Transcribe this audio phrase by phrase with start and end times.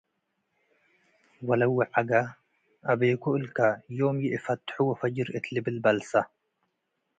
[1.47, 2.11] ወለዉዐገ፤
[2.91, 3.57] “አቤኮ እልከ፡
[3.97, 6.11] ዮም ይእፈት'ሖ ወፈጅር።” እት ልብል በልሰ።